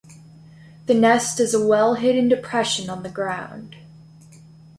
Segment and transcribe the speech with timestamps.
[0.87, 3.75] The nest is a well-hidden depression on the ground.